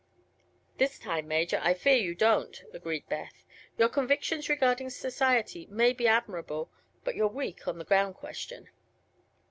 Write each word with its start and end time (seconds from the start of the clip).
"This 0.79 0.97
time, 0.97 1.27
Major, 1.27 1.59
I 1.61 1.75
fear 1.75 1.95
you 1.97 2.15
don't," 2.15 2.63
agreed 2.73 3.07
Beth. 3.07 3.45
"Your 3.77 3.87
convictions 3.87 4.49
regarding 4.49 4.89
society 4.89 5.67
may 5.69 5.93
be 5.93 6.07
admirable, 6.07 6.71
but 7.03 7.13
you're 7.15 7.27
weak 7.27 7.67
on 7.67 7.77
the 7.77 7.85
gown 7.85 8.15
question." 8.15 8.69